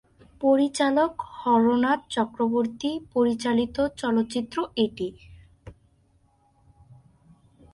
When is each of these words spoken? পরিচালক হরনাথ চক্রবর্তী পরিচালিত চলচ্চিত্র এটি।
পরিচালক 0.41 1.11
হরনাথ 1.39 1.99
চক্রবর্তী 2.15 2.91
পরিচালিত 3.13 3.77
চলচ্চিত্র 4.01 4.57
এটি। 4.77 5.07